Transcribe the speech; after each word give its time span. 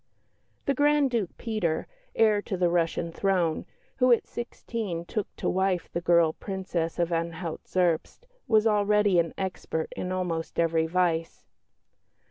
The 0.65 0.73
Grand 0.73 1.11
Duke 1.11 1.37
Peter, 1.37 1.85
heir 2.15 2.41
to 2.41 2.57
the 2.57 2.71
Russian 2.71 3.11
throne, 3.11 3.67
who 3.97 4.11
at 4.11 4.25
sixteen 4.25 5.05
took 5.05 5.27
to 5.35 5.47
wife 5.47 5.91
the 5.93 6.01
girl 6.01 6.33
Princess 6.33 6.97
of 6.97 7.11
Anhalt 7.11 7.67
Zerbst, 7.67 8.25
was 8.47 8.65
already 8.65 9.19
an 9.19 9.31
expert 9.37 9.93
in 9.95 10.11
almost 10.11 10.57
every 10.59 10.87
vice. 10.87 11.45